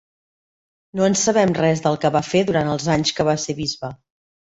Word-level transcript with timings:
No 0.99 1.05
en 1.09 1.17
sabem 1.25 1.53
res 1.59 1.85
del 1.85 2.01
que 2.07 2.13
va 2.17 2.25
fer 2.33 2.43
durant 2.51 2.75
els 2.75 2.91
anys 2.97 3.17
que 3.21 3.31
va 3.33 3.41
ser 3.47 3.61
bisbe. 3.65 3.97